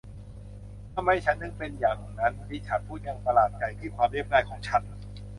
[0.93, 4.81] ทำไมฉันถึงเป็นอย่างนั้นริชาร์ดพูดอย่างประหลาดใจที่ความเรียบง่ายของฉัน